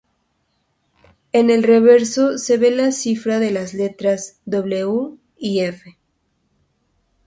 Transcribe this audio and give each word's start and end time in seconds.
En 1.31 1.51
el 1.51 1.61
reverso 1.61 2.39
se 2.39 2.57
ve 2.57 2.71
la 2.71 2.91
cifra 2.91 3.37
de 3.37 3.51
las 3.51 3.75
letras 3.75 4.39
"W" 4.45 5.15
y 5.37 5.59
"F". 5.59 5.95